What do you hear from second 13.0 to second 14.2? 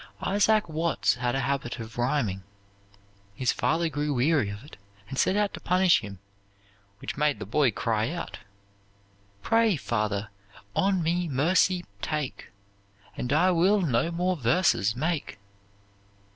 And I will no